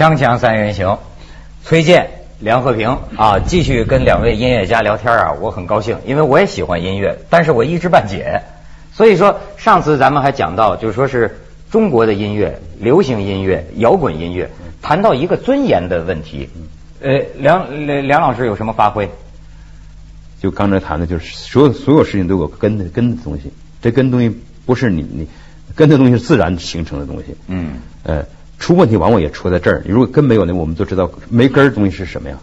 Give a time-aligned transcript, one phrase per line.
[0.00, 0.98] 锵锵三人行，
[1.62, 2.08] 崔健、
[2.38, 8.40] 梁和平啊，继续跟两位音乐家聊天啊，我很高兴，因为我也喜欢音乐，但是我一知半解。
[8.94, 11.38] 所以说，上次咱们还讲到，就是说是
[11.70, 14.48] 中国的音乐、流行音乐、摇滚音乐，
[14.80, 16.48] 谈到一个尊严的问题。
[17.02, 19.10] 呃，梁梁梁老师有什么发挥？
[20.40, 25.28] 就刚才谈的，就是所有所有事情都有根的根的东西，这根东西不是你你
[25.74, 27.36] 根的东西是自然形成的东西。
[27.48, 27.82] 嗯。
[28.02, 28.24] 呃，
[28.60, 29.82] 出问题往往也出在这儿。
[29.84, 32.38] 如果根没有呢，我们都知道没根儿东西是什么呀，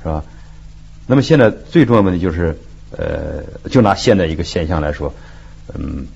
[0.00, 0.22] 是吧？
[1.08, 2.56] 那么现在最重要的问题就是，
[2.96, 5.12] 呃，就拿现在一个现象来说。
[5.74, 6.06] 嗯，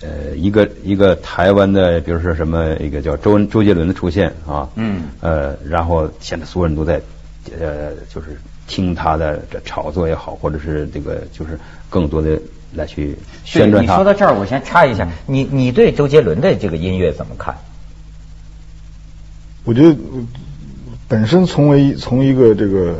[0.00, 7.00] 呃，一个一个台湾的，比如说什么一个叫周周杰伦的出现啊，嗯，呃，然后现在所有人都在
[7.58, 8.36] 呃，就是
[8.66, 12.38] 听他的这炒作也好，或者是这个就是更多的
[12.74, 13.92] 来去宣传他。
[13.92, 17.54] 你说到这儿，我先插一下，你你对周杰伦的这个音乐怎么看？
[19.64, 19.96] 我觉得
[21.08, 22.98] 本身从为从一个这个。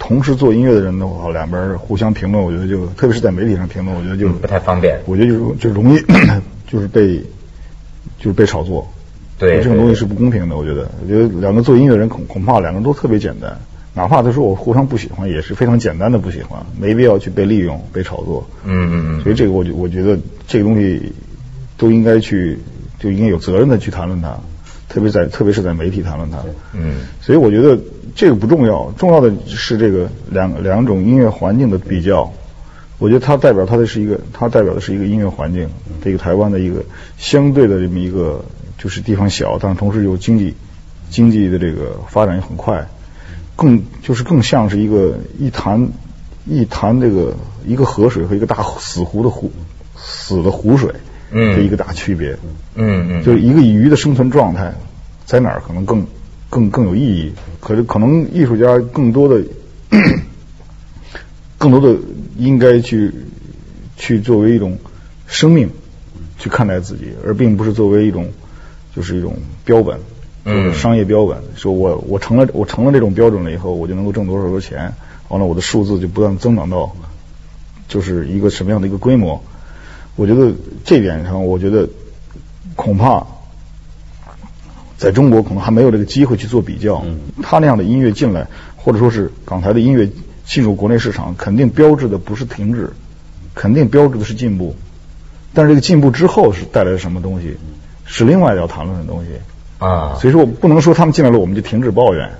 [0.00, 4.96] 同时做音乐的人的话，两边互相评论，我觉得就特别是在媒体上评论，我觉得就不太方便。
[5.06, 5.98] 我觉得就就容易
[6.70, 7.18] 就是被
[8.16, 8.88] 就是被炒作。
[9.38, 10.56] 对，这种东西是不公平的。
[10.56, 13.58] 我觉得，我觉得两个做音乐的人恐恐怕两个人都特别简单，
[13.98, 18.48] 哪怕他说我互相不喜欢，也是非常简单的不喜欢，没必要去被利用、被炒作。
[18.64, 19.22] 嗯嗯嗯。
[19.22, 21.12] 所以这个我我觉得这个东西
[21.76, 22.56] 都应该去
[23.00, 24.38] 就应该有责任的去谈论它，
[24.88, 26.38] 特别在特别是在媒体谈论它。
[26.72, 27.00] 嗯。
[27.20, 27.76] 所以我觉得。
[28.14, 32.28] 这个不重要，重要的是这个两两种音乐环境的比较。
[32.98, 35.68] 我觉得它代表它的是一个，它代表的是一个音乐环境，
[36.02, 36.84] 这个台湾的一个
[37.16, 38.44] 相对的这么一个，
[38.76, 40.52] 就是地方小，但同时又经济
[41.08, 42.84] 经济的这个发展也很快，
[43.58, 45.90] 更就是更像是一个一潭
[46.46, 47.34] 一潭这个
[47.66, 49.50] 一个河水和一个大死湖的湖
[49.96, 50.94] 死的湖水
[51.32, 52.38] 的一个大区别。
[52.76, 54.72] 嗯嗯，就是一个鱼的生存状态
[55.26, 56.06] 在哪儿可能更。
[56.50, 59.44] 更更有意义，可是可能艺术家更多的、
[61.58, 61.94] 更多的
[62.38, 63.12] 应该去
[63.98, 64.78] 去作为一种
[65.26, 65.68] 生命
[66.38, 68.32] 去看待自己，而并不是作为一种
[68.96, 70.00] 就是一种标本，
[70.44, 71.38] 嗯，商业标本。
[71.56, 74.92] 说我我成了我成了这种标准了以后，我就能够挣多少多少钱，
[75.28, 76.94] 完了我的数字就不断增长到
[77.88, 79.42] 就是一个什么样的一个规模。
[80.16, 80.52] 我觉得
[80.84, 81.88] 这点上，我觉得
[82.76, 83.26] 恐怕。
[84.96, 87.04] 在中国可能还没有这个机会去做比较，
[87.40, 90.10] 他那样的音乐进来，或者说是港台的音乐
[90.44, 92.90] 进入国内市场，肯定标志的不是停止，
[93.54, 94.74] 肯定标志的是进步。
[95.54, 97.56] 但是这个进步之后是带来了什么东西，
[98.06, 99.30] 是另外要谈论的东西
[99.78, 100.16] 啊。
[100.20, 102.30] 所以说我不能说他们进来了我们就停止抱怨。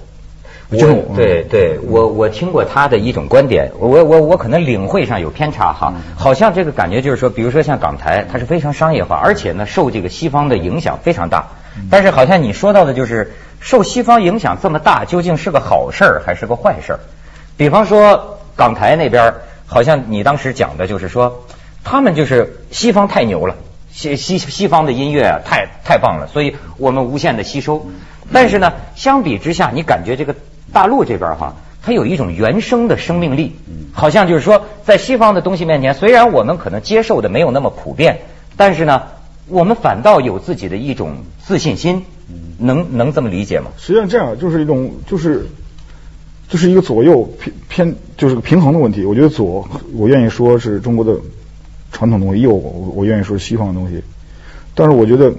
[0.70, 0.76] 我
[1.16, 11.46] 对对，我我听过他的一种观点，我我我可能领会上有偏差哈，好像这个感觉就是说，比如说像港台，它是非常商业化，而且呢受这个西方的影响非常大。
[11.90, 17.00] 但是好像你说到的就是受西方影响这么大，究竟是个好事儿还是个坏事儿？
[17.56, 19.32] 比方说港台那边，
[19.64, 21.44] 好像你当时讲的就是说，
[21.82, 23.54] 他们就是西方太牛了，
[23.98, 27.86] 西西西方的音乐啊太太棒了，所以我们无限的吸收。
[28.32, 30.34] 但是呢，相比之下，你感觉这个
[30.72, 33.56] 大陆这边哈，它有一种原生的生命力，
[33.92, 38.20] 好像就是说，在西方的东西面前，虽然我们可能接受的没有那么普遍，
[38.56, 39.02] 但是呢。
[39.50, 42.04] 我们反倒有自己的一种自信心，
[42.58, 43.70] 能能这么理解吗？
[43.78, 45.46] 实际上这样就是一种就是
[46.50, 49.06] 就是一个左右偏偏就是个平衡的问题。
[49.06, 49.66] 我觉得左
[49.96, 51.18] 我愿意说是中国的
[51.92, 54.02] 传统东西，又我我愿意说是西方的东西。
[54.74, 55.32] 但是我觉得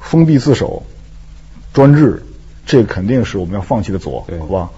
[0.00, 0.82] 封闭自守、
[1.72, 2.22] 专制，
[2.66, 4.70] 这肯定是我们要放弃的左，好吧？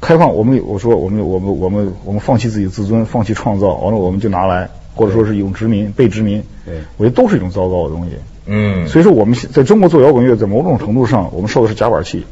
[0.00, 4.70] 开放，我们我说我们我们我们我们放弃自己的自尊，放弃创造，完了我们就拿来。
[4.94, 8.16] 或者说是一种殖民、被殖民，对，我觉得都是一种糟糕的东西。
[8.46, 12.26] 嗯，所以说我们在中国做摇滚乐，在某种程度上，我们受的是夹板气。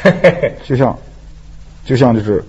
[0.64, 0.98] 就像，
[1.84, 2.42] 就像就是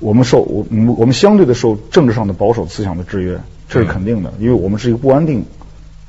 [0.00, 0.64] 我们受我
[0.96, 5.44] 我们相对的受政治上的保守思想的制约，这是肯定的，因为我们是一个不安定、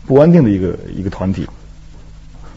[0.06, 1.48] 不安定的一个一个团体。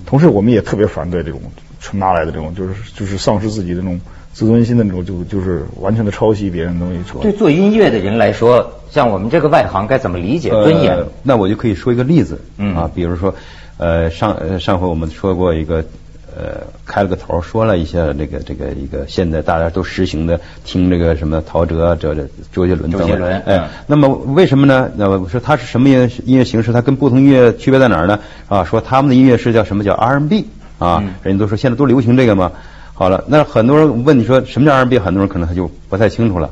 [0.06, 1.40] 同时，我们也特别反对这种
[1.80, 4.00] 纯拿来的这种，就是就是丧失自己的这种。
[4.32, 7.00] 自尊心的那种，就就是完全的抄袭别人的东西。
[7.20, 11.04] 对做音乐的人来说，像我们这个外行该怎么理解尊严？
[11.24, 12.40] 那我就可以说一个例子，
[12.76, 13.34] 啊，比如说，
[13.76, 15.84] 呃，上上回我们说过一个，
[16.40, 23.22] 呃，开了个头，说了一下这个这个一个现在大家都实行的听这个什么陶喆、这这周杰伦等等。
[23.44, 24.90] 哎，那么为什么呢？
[24.96, 26.72] 那我说他是什么音乐音乐形式？
[26.72, 28.18] 他跟不同音乐区别在哪儿呢？
[28.48, 30.46] 啊，说他们的音乐是叫什么叫 R&B
[30.78, 31.04] 啊？
[31.22, 32.52] 人家都说现在都流行这个嘛。
[32.94, 36.48] 好了，那很多人问你说什么叫 R&B，很多人可能他就不太清楚了，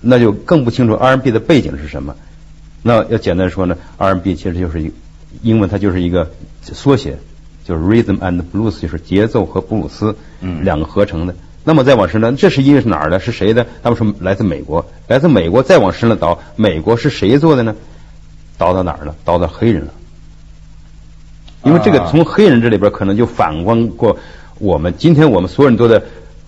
[0.00, 2.16] 那就更不清楚 R&B 的背景是什么。
[2.82, 4.92] 那要简单说呢，R&B 其实就是一
[5.42, 6.30] 英文，它就是一个
[6.62, 7.18] 缩写，
[7.64, 10.16] 就是 rhythm and blues，就是节奏和布鲁斯
[10.62, 11.34] 两个合成的。
[11.64, 13.20] 那么再往深呢，这是音乐是哪儿的？
[13.20, 13.66] 是谁的？
[13.82, 15.62] 他们说来自美国，来自美国。
[15.62, 17.76] 再往深了倒，美国是谁做的呢？
[18.58, 19.14] 倒到哪儿了？
[19.24, 19.92] 倒到黑人了。
[21.64, 24.18] 因为这个从黑人这里边可能就反观过
[24.58, 24.94] 我们。
[24.98, 26.02] 今天我们所有人都在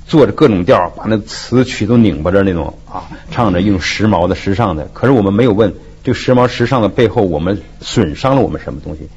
[0.04, 4.88] 做着各种调，把那词曲都拧巴着那种啊，唱着用时髦的、时尚的。
[4.92, 5.72] 可是我们没有问
[6.02, 9.08] 这个时髦时尚的背后，我们损伤了我们什么东西？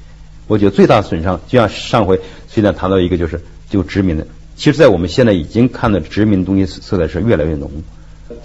[0.48, 4.26] 我觉得最大的损伤，就像上回崔健谈到一个，就是就殖民的。
[4.56, 7.70] 其实，在我们现在已经看到殖民东西色彩是越来越浓。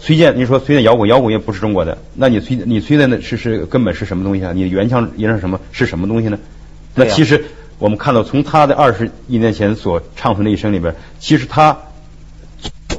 [0.00, 4.52] 崔健，你说崔健摇滚，摇滚乐不是中国的，那你崔你崔健的是是根本是什么东西啊？
[4.54, 6.38] 你的原腔原唱什么是什么东西呢？
[6.94, 7.44] 那其实
[7.78, 11.76] 我们看到，从他的二十一年前所唱出的一生里边，其实他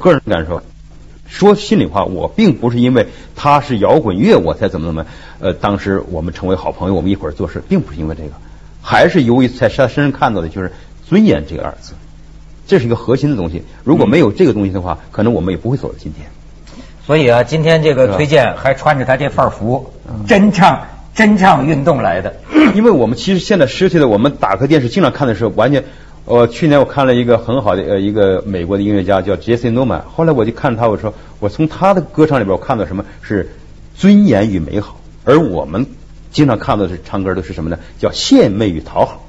[0.00, 0.60] 个人感受，
[1.28, 3.06] 说心里话，我并不是因为
[3.36, 5.06] 他是摇滚乐我才怎么怎么，
[5.38, 8.32] 呃，当时我们成为好朋友，我们一块儿做事，并不是因为这个，
[8.86, 10.70] 还是由于在他身上看到的就是
[11.08, 11.94] 尊严这个二字。
[12.66, 16.26] 这是一个核心的东西，如果没有这个东西的话，可能我们也不会走到今天。
[17.06, 19.90] 所以啊，今天这个崔健还穿着他这份服，
[20.26, 22.34] 真唱真唱运动来的。
[22.74, 25.84] 因为我们其实现在失去的，我们打开电视经常看的时候，完全。
[26.26, 33.52] 呃，去年我看了一个很好的呃一个美国的音乐家叫 Jesse Norman，后来我就看他，我说我从他的歌唱里边我看到什么是
[33.94, 35.84] 尊严与美好，而我们
[36.34, 37.78] 经常看到的唱歌的是什么呢？
[37.98, 39.24] 叫献媚与讨好，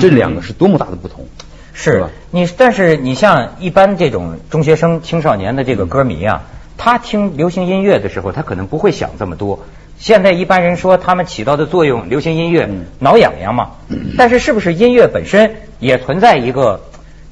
[0.00, 1.28] 这两个是多么大的不同。
[1.74, 6.42] 是你，但是你像一般这种中学生、青少年的这个歌迷啊，
[6.78, 9.66] 他听流行音乐的时候，他可能不会想这么多。
[9.98, 13.72] 现在一般人说他们起到的作用，流行音乐挠痒痒嘛。
[14.16, 16.80] 但是是不是音乐本身也存在一个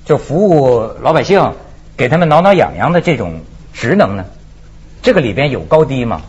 [0.04, 1.54] 就服务老百姓、
[1.96, 3.40] 给他们挠挠痒痒的这种
[3.72, 4.26] 职能呢？
[5.00, 6.20] 这个里边有高低吗？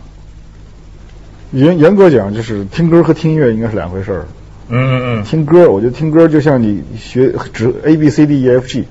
[1.52, 4.26] 严严格讲，就是听歌和听音乐应该是两回事儿。
[4.68, 8.84] 嗯嗯嗯，听歌，我觉得听歌就像你学指 A B C D E F G，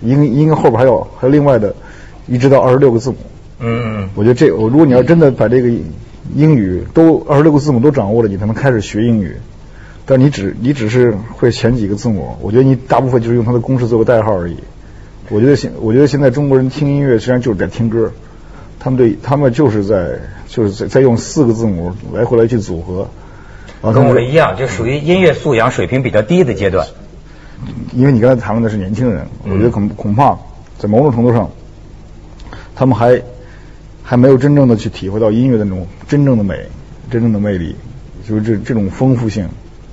[0.00, 1.74] 音音后边还有还有另外的，
[2.26, 3.16] 一直到二十六个字母。
[3.60, 5.70] 嗯嗯，我觉得这我如果你要真的把这个
[6.34, 9.36] 英语都二十六个字母都掌握了，你才能开始学英语。
[10.04, 14.56] 但你只你只是会前几个字母，我觉得你大部分就是用它的公式做个代号而已。
[15.28, 18.10] 我觉得现我觉得现在中国人听音乐实际上就是在听歌，
[18.80, 20.18] 他们对他们就是在
[20.52, 23.08] 就是在在用四个字母来回来去组合。
[23.80, 26.86] 跟我一样，就属于音乐素养水平比较低的阶段。
[27.94, 30.36] 因为你刚才谈论的是年轻人，我觉得恐恐怕
[30.78, 31.50] 在某种程度上，
[32.76, 33.22] 他们还
[34.02, 36.54] 还没有真正的去体会到音乐的那种真正的美、
[37.10, 37.74] 真正的魅力，
[38.28, 39.48] 就是这这种丰富性，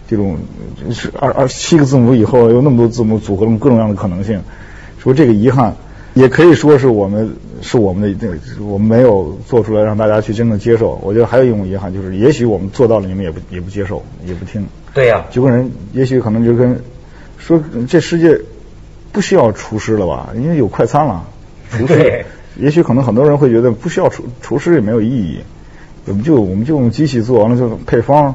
[0.09, 0.37] 这种
[0.91, 4.41] 是二二七个字母以后有那么多字母组合成各种各样的可能性，
[4.99, 5.73] 说这个遗憾。
[6.13, 10.99] 也可以说是我们是我们的这个我们没有做出来让大家去真正接受。
[11.03, 14.65] 我觉得还有一种遗憾，就是也许我们做到了，你们也不也不接受，也不听。
[14.93, 16.81] 对呀，就跟人，也许可能就跟
[17.37, 18.39] 说这世界
[19.11, 20.29] 不需要厨师了吧？
[20.35, 21.23] 因为有快餐了。
[21.69, 22.25] 厨师，
[22.57, 25.39] 也许可能很多人会觉得不需要厨厨师也没有意义，
[26.05, 28.33] 我们就我们就用机器做完了就配方，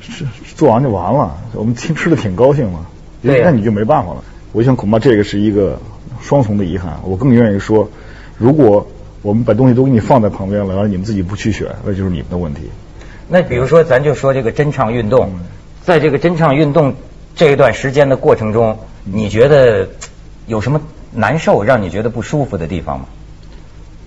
[0.00, 1.36] 是做完就完了。
[1.54, 2.86] 我们听吃的挺高兴嘛。
[3.20, 3.42] 对。
[3.42, 4.22] 那你就没办法了。
[4.52, 5.78] 我想恐怕这个是一个。
[6.20, 7.88] 双重的遗憾，我更愿意说，
[8.38, 8.88] 如果
[9.22, 12.62] 我们把东西都给你放在旁边了，然后你们自己不去选，那就是你们的问题。
[13.28, 15.30] 那比如说，咱就说这个真唱运动，
[15.84, 16.94] 在这个真唱运动
[17.36, 19.88] 这一段时间的过程中，你觉得
[20.48, 20.80] 有什么
[21.12, 23.06] 难受，让你觉得不舒服的地方吗？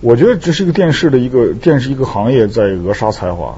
[0.02, 3.56] 我觉得这是一个电视的一个电视一个行业在扼杀才华，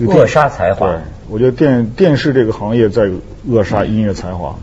[0.00, 0.86] 扼杀才华。
[0.88, 0.98] 对，
[1.30, 3.10] 我觉得电电视这个行业在
[3.46, 4.54] 扼杀音乐才华，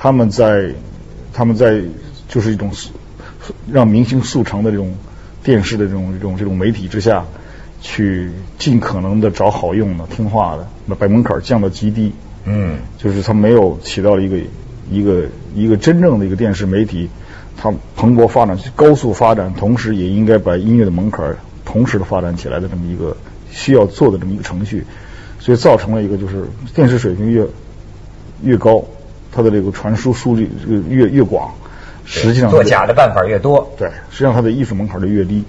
[0.00, 0.72] 他们在
[1.34, 1.82] 他们在。
[2.30, 2.92] 就是一种速
[3.72, 4.94] 让明星速成的这种
[5.42, 7.24] 电视的这种这种这种媒体之下
[7.80, 12.12] 去尽可能的找好用的听话的，把把门槛降到极低。
[12.44, 14.38] 嗯，就是它没有起到了一个
[14.92, 15.24] 一个
[15.56, 17.10] 一个真正的一个电视媒体，
[17.56, 23.16] 它蓬勃发展、高速发展，同时也应该把音乐的门槛同时的发展起来的这么一个
[23.50, 24.84] 需要做的这么一个程序，
[25.40, 26.44] 所以造成了一个就是
[26.76, 27.44] 电视水平越
[28.44, 28.84] 越高，
[29.32, 30.50] 它的这个传输数据
[30.88, 31.50] 越越广。
[32.06, 35.44] 实际上作假的办法越多，对，实际上它的艺术门槛就越低。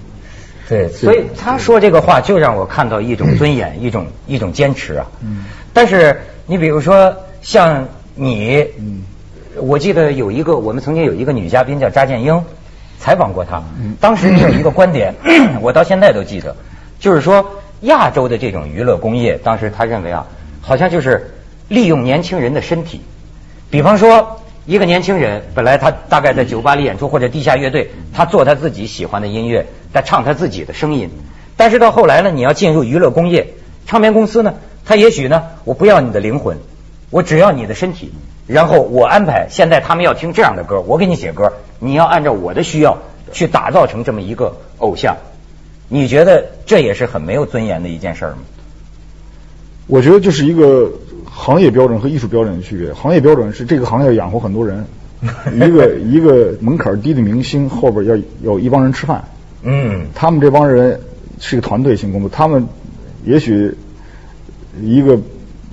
[0.68, 5.06] 对，所以他说这个话就让我看到一种尊严，一种一种坚持啊。
[5.22, 5.44] 嗯。
[5.72, 9.02] 但是你比如说像你，嗯，
[9.56, 12.40] 我记得有一个我们曾经有一个女嘉宾叫扎建英，
[13.00, 13.60] 采访过她。
[13.80, 13.96] 嗯。
[14.00, 15.12] 当时你有一个观点，
[15.60, 16.54] 我到现在都记得，
[17.00, 17.44] 就是说
[17.80, 20.26] 亚洲的这种娱乐工业，当时他认为啊，
[20.60, 21.34] 好像就是
[21.66, 23.00] 利用年轻人的身体，
[23.72, 24.38] 比方说。
[24.64, 31.10] 一个年轻人，本来他大概在酒吧里演出或者地下乐队，他做他自己喜欢的音乐，他唱他自己的声音。
[31.56, 33.54] 但是到后来呢，你要进入娱乐工业，
[33.86, 36.58] 唱片公司呢，他也许呢，我不要你的灵魂，
[37.10, 38.12] 我只要你的身体，
[38.46, 42.98] 然后我安排，现在他们要听这样的歌，我给你写歌，你要按照我的需要
[43.32, 45.16] 去打造成这么一个偶像。
[45.88, 48.42] 你觉得这也是很没有尊严的一件事儿吗？
[49.88, 50.92] 我觉得就是一个
[51.34, 52.92] 行业标准和艺术标准的区别。
[52.92, 54.84] 行业标准是这个行业养活很多人，
[55.54, 59.24] 一个 一个门槛低的明星后边要有一帮人吃饭。
[59.62, 61.00] 嗯，他们这帮人
[61.40, 62.64] 是一个团队性工作，他们
[63.24, 63.74] 也许
[64.80, 65.18] 一个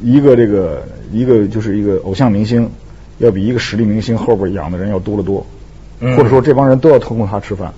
[0.02, 2.70] 一个这个一个就是一个偶像明星，
[3.18, 5.46] 要比一个实力明星后边养的人要多得多。
[6.00, 7.74] 或者说这帮人都要通过他吃饭，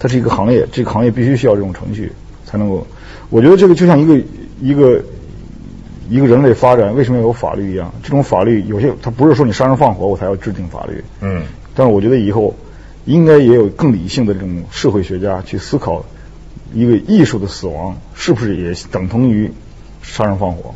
[0.00, 2.10] 它是一个行业，这个行业必须需要这种程序
[2.44, 2.84] 才能够。
[3.30, 4.20] 我觉得这个就像一个
[4.60, 5.00] 一个。
[6.08, 7.92] 一个人类发展为什么要有法律一样？
[8.02, 11.04] 这种法律有些它不是说你杀人放火我才要制定法律。
[11.20, 11.42] 嗯。
[11.74, 12.54] 但是我觉得以后
[13.04, 16.04] 应该也有更理性的这种社会学家去思考，
[16.72, 19.52] 一个艺术的死亡是不是也等同于
[20.02, 20.74] 杀人放火？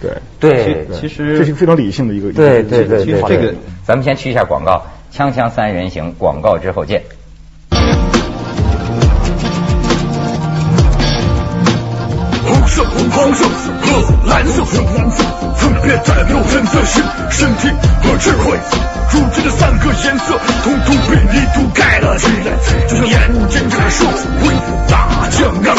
[0.00, 0.12] 对。
[0.40, 0.86] 对。
[0.92, 2.32] 其实这是非常理性的一个。
[2.32, 3.22] 对对对对。
[3.28, 7.02] 这个咱们先去一下广告，锵锵三人行广告之后见。
[12.84, 13.46] 红色，黄色。
[14.26, 15.24] 蓝色，蓝色，
[15.56, 17.68] 分别代表人的心、身体
[18.02, 18.58] 和智慧。
[19.12, 22.56] 如今的三个颜色，统统被泥土盖了起来，
[22.88, 24.54] 就像眼睛这个社会
[24.88, 25.76] 大酱缸。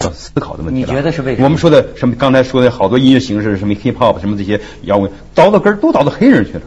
[0.00, 1.44] 要思考的问题你觉得是为什么？
[1.44, 2.14] 我们说的什么？
[2.16, 6.60] 刚才说的好多音乐形式，什么 hip hop，什么这些摇滚，倒到根儿都倒到黑人去了。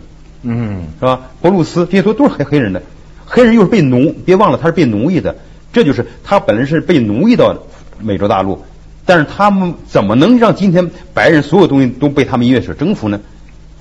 [0.43, 1.21] 嗯，是吧？
[1.41, 2.81] 布鲁斯这些都都是黑黑人的。
[3.29, 5.35] 黑人又是被奴，别忘了他是被奴役的，
[5.73, 7.55] 这就是他本来是被奴役到
[7.99, 8.63] 美洲大陆，
[9.05, 13.19] 但是他们怎么能让今天白人所有东西都被他们音乐所征服呢？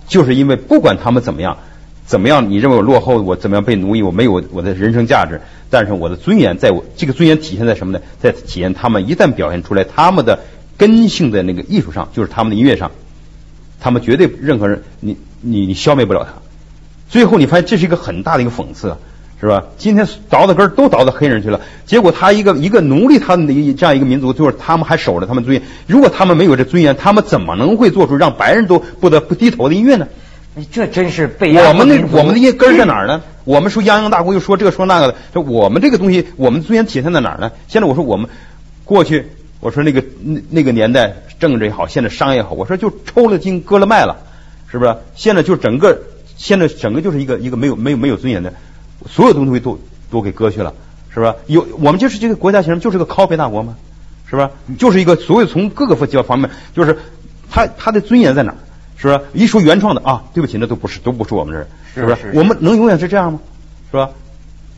[0.08, 1.56] 就是因为不管他们怎么样，
[2.04, 8.04] 怎么样，你认为我落后，我怎么样被奴役，我没有我的人生价值，但是我的尊严在我这个尊严体现在什么呢？
[8.20, 10.40] 在体现他们一旦表现出来他们的
[10.76, 12.90] 根性的那个艺术上，就是他们的音乐上，
[13.80, 16.40] 他们绝对任何人你你你消灭不了他。
[17.08, 18.96] 最后你发现这是一个很大的一个讽刺。
[19.38, 19.64] 是吧？
[19.76, 25.62] 今天倒的根都倒到黑人去了，结果他一个一个奴隶，他们的这样一个民族，就是他们还守着他们尊严。
[25.86, 30.08] 如果他们没有这尊严，他们怎么能会做出让白人都不得不低头的音乐呢？
[30.72, 33.20] 这真是被我们那我们的音乐根在哪儿呢？
[33.44, 37.52] 我们说泱泱大国，又说这个说那个的，就我们这个东西，我们尊严体现在哪儿呢？
[37.68, 38.30] 现在我说我们
[38.86, 39.26] 过去，
[39.60, 44.16] 我说那个那那个年代政治也好，现在商业也好，我说就抽了筋割了脉了，
[44.72, 44.96] 是不是？
[45.14, 46.00] 现在就整个
[46.38, 48.54] 现在整个就是一个一个没有没有没有尊严的。
[49.08, 49.78] 所有东西都
[50.10, 50.74] 都给割去了，
[51.12, 51.34] 是吧？
[51.46, 53.76] 有我们就是这个国家，其实就是个 copy 大国嘛？
[54.28, 54.50] 是吧？
[54.76, 56.98] 就是一个所有从各个方方面，就是
[57.48, 58.56] 他他的尊严在哪儿？
[58.96, 59.22] 是吧？
[59.32, 62.32] 一说原创的啊，对不起，那都不是，都不是我们这儿，是不是？
[62.36, 63.40] 我们能永远是这样吗？
[63.90, 64.10] 是吧？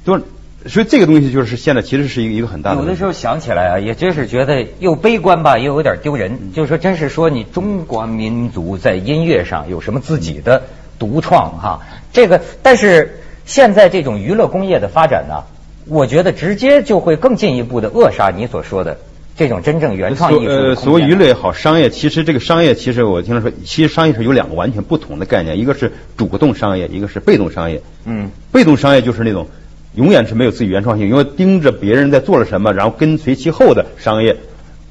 [0.04, 0.20] 都
[0.66, 2.80] 所以这个东西就是现在其实是一个一个很大的。
[2.80, 6.52] 有的时候想起来啊，也真是觉得又悲观吧，又有点丢人。
[6.52, 10.64] 就是说，真是说你中国民族在音乐上有什么自己的
[10.98, 11.80] 独创哈？
[12.12, 13.22] 这个，但是。
[13.48, 15.42] 现在这种娱乐工业的发展呢，
[15.86, 18.98] 我觉得直接就会更进一步的扼杀你所说的
[19.38, 20.52] 这种真正原创艺术。
[20.52, 27.80] 呃，所谓娱乐也好，商业其实这个商业其实我听说，其实商业是有两个完全不同的概念，一个是主动商业，一个是被动商业。
[28.04, 28.30] 嗯。
[28.52, 29.46] 被动商业就是那种
[29.94, 34.36] 永远是没有自己原创性，因为盯着别人在做了什么，然后跟随其后的商业，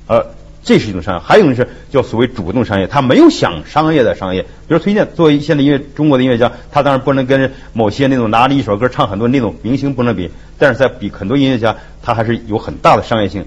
[0.07, 0.25] 呃。
[0.67, 4.41] 这是一种商业，还有一种是叫所谓主动商业，他没有想商业的商业。
[4.41, 13.45] 比如崔健作为现在音乐中国的音乐家，他当然不能跟某些那种拿着一首歌唱很多那种明星不能比，但是在比很多音乐家，他还是有很大的商业性。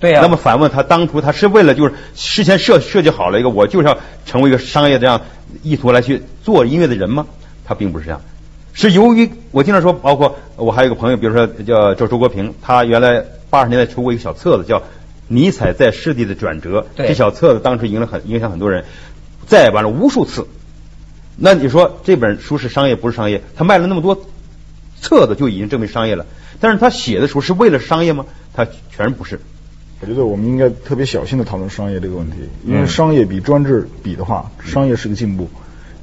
[0.00, 0.18] 对呀。
[0.20, 5.20] 那么反问他当初他是为了就是事先设设计好了一个我就是要成为一个商业这样
[5.62, 7.24] 意图来去做音乐的人吗？
[7.64, 8.20] 他并不是这样，
[8.72, 14.82] 是由于我经常说，包括我还有一个朋友，比如说叫叫周国平，他原来八十年代出过一个小册子叫。
[15.28, 18.84] 尼采在世地的转折，这小册子当时影了很影响很多人，
[19.46, 20.46] 再版了无数次。
[21.36, 23.42] 那你说这本书是商业不是商业？
[23.56, 24.26] 他卖了那么多
[25.00, 26.24] 册子就已经证明商业了。
[26.60, 28.24] 但是他写的时候是为了商业吗？
[28.54, 29.40] 他全不是。
[30.00, 35.50] 我觉得我们应该特别小心的讨论商业这个问题，因为商业比专制比的话，商业是个进步。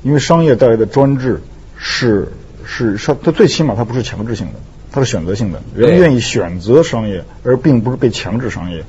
[0.03, 1.41] 因为商业带来的专制
[1.77, 2.27] 是
[2.65, 4.53] 是它它最起码它不是强制性的，
[4.91, 8.83] 它是选择性的，人愿意选择商业，而并不是被强制商业。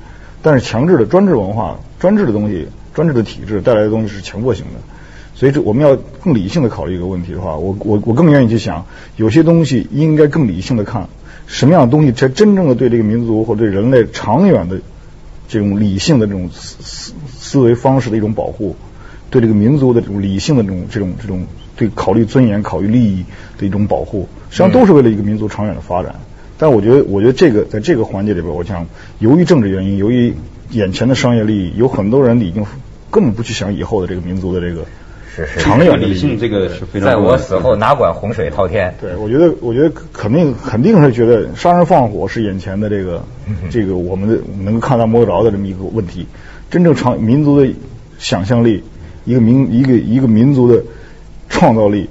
[0.45, 4.73] 但是强制的专制文化、专制的东西、专制的体制带来的东西是强迫性的，
[5.35, 8.85] 所以这我们要更理性的考虑一个问题的话，我我我更愿意去想，
[9.17, 11.09] 有些东西应该更理性的看，
[11.47, 14.79] 什么样的东西才真正的对这个民族或对人类长远的
[15.49, 18.77] 这种理性的这种思思思维方式的一种保护，
[19.31, 23.25] 对这个民族的这种理性的这种这种这种对考虑尊严、考虑利益
[23.57, 26.15] 的一种保护，实际上都是为了一个民族长远的发展。
[26.57, 28.87] 但我觉得，我觉得这个在这个环节里边，我想
[29.19, 30.33] 由于政治原因，由于
[30.71, 32.65] 眼前的商业利益，有很多人已经
[33.11, 34.85] 根本不去想以后的这个民族的这个
[35.35, 38.95] 是是长远的理性，这个是非常在我死后哪管洪水滔天？
[39.01, 43.25] 对，我觉得，我觉得肯定肯定是觉得杀人放火是眼前的这个
[43.69, 46.27] 这个我们的能够看到摸得着的这么一个问题。
[46.71, 47.69] 真正长民族的
[48.19, 48.83] 想象力，
[49.25, 50.83] 一个民一个一个民族的
[51.49, 52.09] 创造力，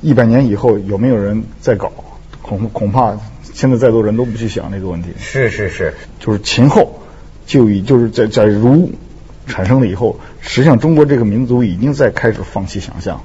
[0.00, 1.92] 一百年以后有没有人在搞？
[2.40, 3.14] 恐恐怕。
[3.52, 5.08] 现在再多人都不去想这个问题。
[5.18, 7.00] 是是是，就是秦后
[7.46, 8.90] 就已就是在在儒
[9.46, 13.20] 产生了以后，实际上中国这个民族已经在开始放弃想象。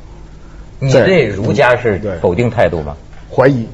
[0.79, 2.97] 你对儒家是否定态度吗？
[3.31, 3.65] 怀疑，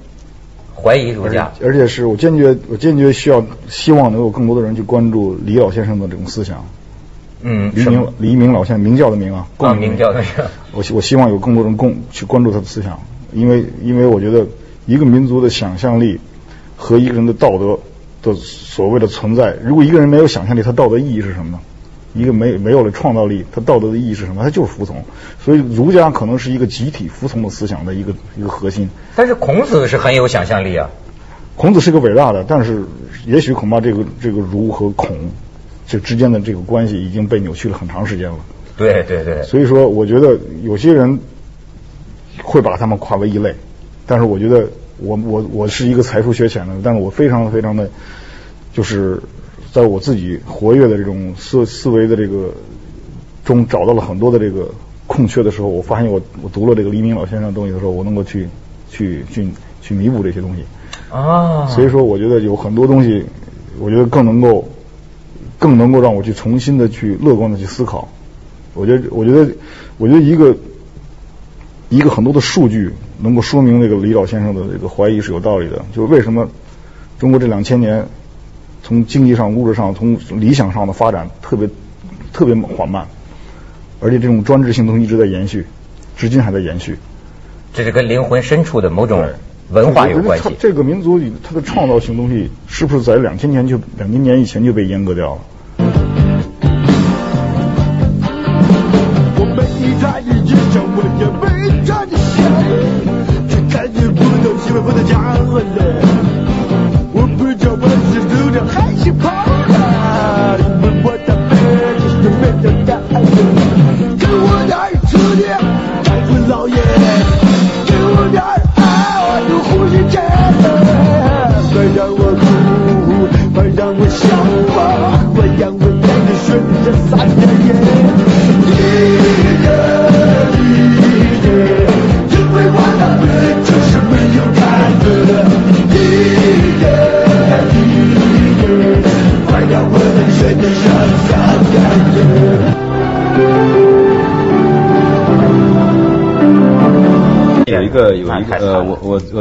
[0.75, 6.65] 怀疑儒家，而且是我坚决我坚决需要希望能有更多的人去关注李老先生的这种思想。
[7.41, 10.23] 嗯，黎明黎明老先生明教的明啊，啊明教的
[10.73, 12.99] 我希我希望有更多人共去关注他的思想，
[13.33, 14.45] 因为因为我觉得
[14.85, 16.19] 一个民族的想象力。
[16.81, 17.77] 和一个人的道德
[18.23, 21.59] 的所谓的存在，如果一个人没有想象力，他道德意义是什么呢？
[22.15, 24.43] 一个没没有了创造力，他道德的意义是什么？
[24.43, 25.05] 他就是服从。
[25.45, 28.89] 所以儒家可能是一个集体服从的思想的一个一个核心。
[29.15, 30.89] 但是孔子是很有想象力啊。
[31.55, 32.83] 孔子是个伟大的，但是
[33.27, 35.15] 也许恐怕这个这个儒和孔
[35.85, 38.37] 这之间的这个关系已经被扭曲了很长时间了。
[38.75, 39.43] 对对对。
[39.43, 41.19] 所以说，我觉得有些人
[42.41, 43.53] 会把他们划为一类，
[44.07, 44.67] 但是我觉得。
[45.01, 47.89] 我我我是一个才疏学浅的，但是我非常非常的，
[48.71, 49.21] 就是
[49.73, 52.53] 在我自己活跃的这种思思维的这个
[53.43, 54.69] 中找到了很多的这个
[55.07, 58.47] 空缺的时候，我发现我我读了这个黎明老先生的东西的时候，我能够去
[58.89, 59.47] 去去
[59.81, 60.63] 去弥补这些东西
[61.09, 61.67] 啊。
[61.67, 63.25] 所以说，我觉得有很多东西，
[63.79, 64.69] 我觉得更能够
[65.57, 68.07] 更能够让我去重新的去乐观的去思考。
[68.73, 69.51] 我觉得我觉得
[69.97, 70.55] 我觉得一个
[71.91, 72.91] 一个很多的数据。
[73.23, 76.49] 能够说明这个李老先生的这个怀疑是有道理的，就是为什么
[77.19, 78.03] 中国这两千年
[78.81, 81.69] 从经济上、物质上、从理想上的发展特别
[82.33, 83.05] 特别缓慢，
[83.99, 85.67] 而且这种专制性东西一直在延续，
[86.17, 86.97] 至今还在延续。
[87.75, 89.23] 这是跟灵魂深处的某种
[89.69, 90.55] 文化有关系。
[90.57, 95.41] 这个民族里，它的创造性东西是不是在两千年就两千年以前就被阉割掉了？
[100.01, 102.41] 他一转一直想问也没转的线。
[104.63, 105.13] 喜欢我的家
[105.45, 106.30] 伙嘞，我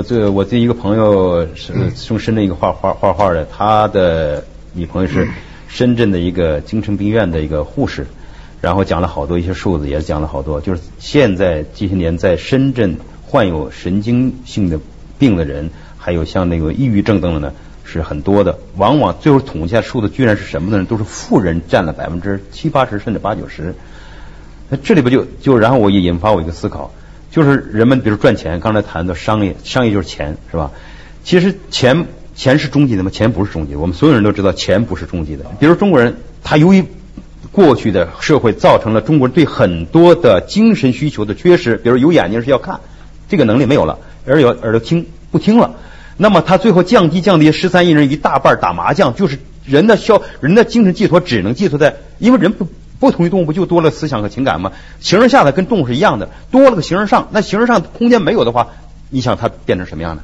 [0.00, 5.28] 我这我这一个朋友是从深圳一个画画画画的，他的女朋友是
[5.68, 8.06] 深圳的一个精神病院的一个护士，
[8.62, 14.80] 然后讲了好多一些数字，也讲了好多，就是现在这些年在深圳患有神经性的
[15.18, 17.52] 病的人，还有像那个抑郁症等等的。
[17.84, 20.86] 是很多的，往往最后统计下数字居然是什么呢？
[20.88, 23.74] 都是富人占了百分之七八十甚至八九十。
[24.70, 26.92] 那这里边就就然后我也引发我一个思考，
[27.30, 30.70] 就是人们比如赚钱，刚才谈的商业，商业就是钱是吧？
[31.22, 33.10] 其实钱钱是终极的吗？
[33.10, 35.44] 钱不是终极，我们所有人都知道钱不是终极的。
[35.58, 36.84] 比如中国人，他由于
[37.52, 42.80] 过去的社会造成了中国人对很多的精神需求的缺失，比如有眼睛是要看，
[43.28, 45.74] 这个能力没有了，耳有耳朵听不听了。
[46.16, 52.66] 那么他最后降低降低十三亿人一大半打麻将，就是人的消人的精神寄托只能寄托在，因为人不
[53.00, 54.70] 不同于动物，不就多了思想和情感吗？
[55.00, 58.68] 形而下的跟动物是一样的，多了个形而上，那形而上空间没有的话，
[59.08, 60.22] 你想它变成什么样呢？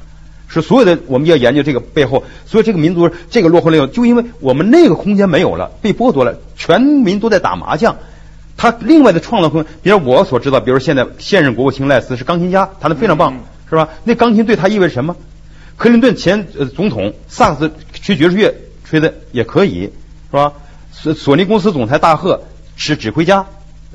[0.48, 7.96] 是所有的我们要研究这个背后，所以这个民族这个落后了，就因为我们那个空间没有了，被剥夺了，全民都在打麻将，
[8.56, 13.88] 他另外的创造空间，比如我所知道，比如现在现任国务卿赖斯是钢琴家，弹的非常棒，是吧？
[14.04, 15.16] 那钢琴对他意味着什么？
[15.76, 19.90] 克林顿前呃总统萨克斯吹爵士乐吹的也可以
[20.30, 20.52] 是吧？
[20.92, 22.44] 索索尼公司总裁大赫
[22.76, 23.44] 是指挥家，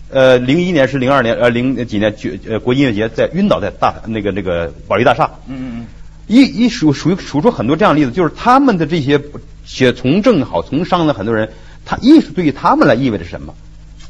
[0.10, 5.86] 呃，零一年是零二年呃零几年绝呃国音乐节在晕倒在大那个那个保利大厦，嗯嗯嗯，
[6.28, 9.22] 一一数数数出很多这样的例子，就是他们的这些
[9.64, 11.50] 写从政好从商的很多人，
[11.86, 13.54] 他艺术对于他们来意味着什么？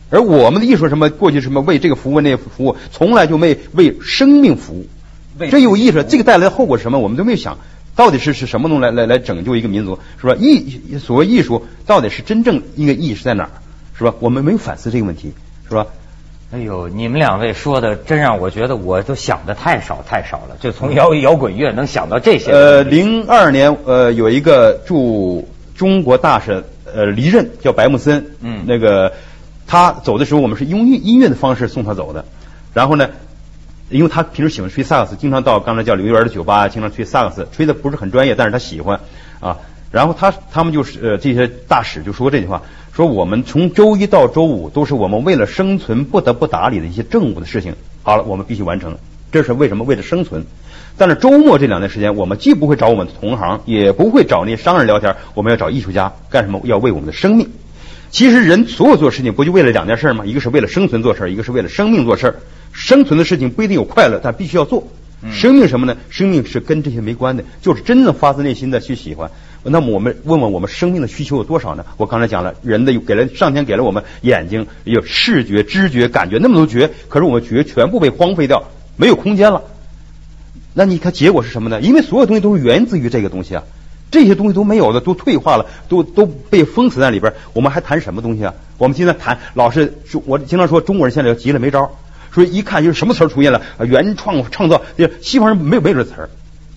[0.09, 4.85] 而我们的艺术什么过去什么为这个服务那个服务，从来就没为生命服务。
[5.49, 6.99] 这有意思，这个带来的后果是什么？
[6.99, 7.57] 我们都没有想。
[7.95, 10.35] 到底是是什么东西来来来拯救一个民族，是吧？
[10.39, 13.51] 艺所谓艺术，到底是真正一个意义是在哪儿，
[14.01, 14.15] 是吧？
[14.19, 15.31] 我们没有反思这个问题，
[15.69, 15.85] 是吧？
[16.51, 20.57] 哎呦，你们两位说的真让我觉得，我都想的太少太少了。
[20.59, 22.51] 就从摇摇滚乐能想到这些。
[22.51, 28.25] 呃，零二年呃有一个驻中国大使呃离任，叫白木森。
[28.41, 28.63] 嗯。
[28.65, 29.13] 那个
[29.67, 32.25] 他走的时候，我们是用音音乐的方式送他走的。
[32.73, 33.07] 然后呢？
[33.91, 38.97] 因为他平时喜欢吹萨克斯，经常到刚才叫刘园的酒吧，经常吹萨克斯，吹的不是很专业，但是他喜欢
[39.41, 39.57] 啊。
[39.91, 42.61] 然后他他们就是呃这些大使就说这句话，
[42.95, 47.75] 说我们从周一到周五都是我们为了生存不得不打理的一些政务的事情。
[48.03, 48.97] 好了，我们必须完成，
[49.31, 49.83] 这是为什么？
[49.83, 50.45] 为了生存。
[50.97, 56.61] 但是周末这两天时间，我们既不会找我们的同行，也不会找那些商人聊天，我们要找艺术家干什么？
[56.63, 57.49] 要为我们的生命。
[58.09, 60.25] 其实人所有做事情不就为了两件事吗？
[60.25, 62.35] 一个是为了生存做事，一个是为了生命做事。
[62.73, 64.85] 生存的事情不一定有快乐，但必须要做。
[65.31, 65.95] 生命什么呢？
[66.09, 69.29] 生命是跟这些没关的，就是真正发自内心的去喜欢。
[69.63, 71.85] 那么我们问问我们生命的需求有多少呢？
[71.97, 78.63] 我刚才讲了，人的给了上天给了我们眼睛，有视觉、知觉、感觉那么多觉，可是我们觉全部被荒废掉，
[78.97, 79.61] 没有空间了。
[80.73, 81.79] 那你看结果是什么呢？
[81.81, 83.63] 因为所有东西都是源自于这个东西啊，
[84.09, 88.53] 这些东西都没有了，都退化了，都都被封死在里边，我们还谈什么东西啊？
[88.77, 89.93] 我们经常谈老是，
[90.25, 91.91] 我经常说中国人现在要急了没招。
[92.33, 94.81] 所以一看就是什么词儿出现了，原创创造，
[95.21, 96.29] 西方人没有没有这词儿，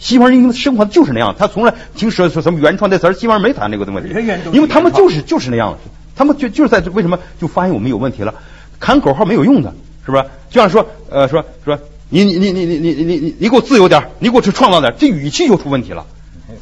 [0.05, 4.09] 西方人因为生活就是那样，他从来听说说什么原创这词儿，西方人没谈这个东西，
[4.53, 5.79] 因为他们就是就是那样，
[6.15, 8.35] 他们就就是在为什么就发现我们有问题了，
[8.79, 9.73] 喊口号没有用的，
[10.05, 10.25] 是不是？
[10.51, 11.79] 就像说呃说说
[12.11, 16.05] 你你你你你你你你你给我自由点，你给我去创造点，这语气就出问题了，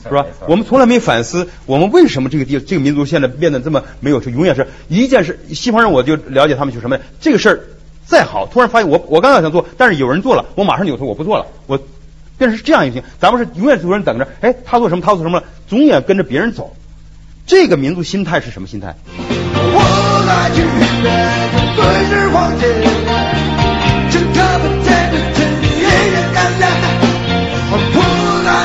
[0.05, 0.24] 是吧？
[0.46, 7.61] 我们从来没反思，我们为什么这个地这个民族现在变得这么没有，是永远是一件事，西方人我就了解他们就什么这个事儿。
[8.07, 11.76] 再好，突然发现我我刚刚想做，但是有人做了，我马上扭头我不做了，我
[12.38, 16.77] 但是这样也行，咱们是永远有人等着，哎，他做什么，他做什么了，总也跟着别人走。
[17.47, 18.95] 这个民族心态是什么心态？
[19.14, 19.79] 我，
[27.92, 27.99] 不，
[28.45, 28.62] 干。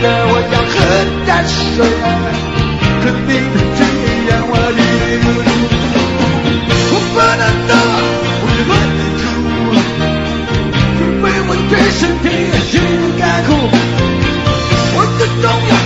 [0.00, 0.76] 我，我要喝
[1.24, 1.84] 点水，
[3.02, 3.56] 可你不，
[4.50, 4.52] 我。
[7.18, 7.72] 能，
[8.40, 8.87] 我不能。
[11.50, 12.72] 我对身体也是
[13.18, 13.48] 感慨，
[14.94, 15.77] 我的重要。